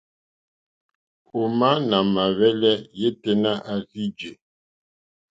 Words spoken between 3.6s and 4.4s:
à rzí jè.